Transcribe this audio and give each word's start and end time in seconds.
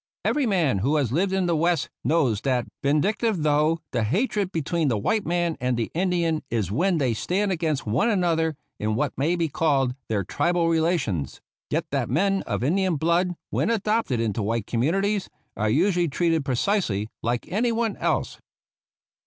Every 0.25 0.47
man 0.47 0.79
who 0.79 0.95
has 0.95 1.11
lived 1.11 1.31
in 1.31 1.45
the 1.45 1.55
West 1.55 1.87
knows 2.03 2.41
that, 2.41 2.67
vindictive 2.81 3.43
though 3.43 3.81
the 3.91 4.01
hatred 4.03 4.51
between 4.51 4.87
the 4.87 4.97
white 4.97 5.27
man 5.27 5.57
and 5.61 5.77
the 5.77 5.91
Indian 5.93 6.41
is 6.49 6.71
when 6.71 6.97
they 6.97 7.13
stand 7.13 7.51
against 7.51 7.85
one 7.85 8.09
another 8.09 8.57
in 8.79 8.95
what 8.95 9.15
may 9.15 9.35
be 9.35 9.47
called 9.47 9.93
their 10.09 10.23
tribal 10.23 10.69
relations, 10.69 11.39
yet 11.69 11.85
that 11.91 12.09
men 12.09 12.41
of 12.47 12.63
Indian 12.63 12.95
blood, 12.95 13.35
when 13.51 13.69
adopted 13.69 14.19
into 14.19 14.41
white 14.41 14.65
communi 14.65 15.03
ties, 15.03 15.29
are 15.55 15.69
usually 15.69 16.07
treated 16.09 16.43
precisely 16.43 17.07
like 17.21 17.47
anyone 17.49 17.95
else. 17.97 18.39